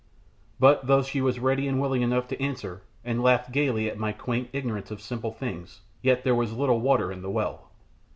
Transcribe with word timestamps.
But 0.59 0.87
though 0.87 1.03
she 1.03 1.21
was 1.21 1.37
ready 1.37 1.67
and 1.67 1.79
willing 1.79 2.01
enough 2.01 2.27
to 2.29 2.41
answer, 2.41 2.81
and 3.05 3.21
laughed 3.21 3.51
gaily 3.51 3.87
at 3.87 3.99
my 3.99 4.11
quaint 4.13 4.49
ignorance 4.51 4.89
of 4.89 4.99
simple 4.99 5.29
things, 5.31 5.81
yet 6.01 6.23
there 6.23 6.33
was 6.33 6.53
little 6.57 6.79
water 6.81 7.11
in 7.11 7.21
the 7.21 7.29
well. 7.29 7.69